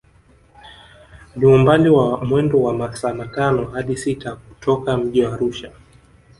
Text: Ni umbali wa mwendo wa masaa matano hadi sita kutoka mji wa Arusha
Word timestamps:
Ni 1.37 1.45
umbali 1.45 1.89
wa 1.89 2.25
mwendo 2.25 2.61
wa 2.61 2.73
masaa 2.79 3.13
matano 3.13 3.65
hadi 3.65 3.97
sita 3.97 4.35
kutoka 4.35 4.97
mji 4.97 5.21
wa 5.23 5.33
Arusha 5.33 5.71